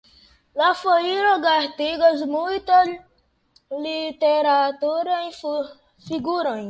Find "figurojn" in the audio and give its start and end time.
6.09-6.59